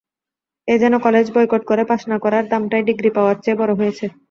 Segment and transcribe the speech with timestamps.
[0.67, 4.05] এ যেন college boycott করে pass না করার দামটাই ডিগ্রি পাওয়ার চেয়ে বড়ো হয়েছে।